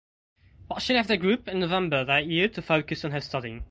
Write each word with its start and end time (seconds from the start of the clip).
But 0.67 0.79
she 0.79 0.95
left 0.95 1.09
the 1.09 1.17
group 1.17 1.47
in 1.47 1.59
November 1.59 2.03
that 2.03 2.25
year 2.25 2.47
to 2.49 2.61
focus 2.63 3.05
on 3.05 3.11
her 3.11 3.21
studying. 3.21 3.59